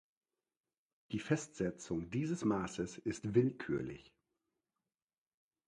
[1.11, 4.11] Die Festsetzung dieses Maßes ist willkürlich.